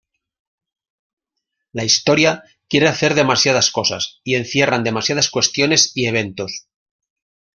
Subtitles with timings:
[1.73, 6.65] La historia quiere hacer demasiadas cosas y encierran demasiadas cuestiones y eventos.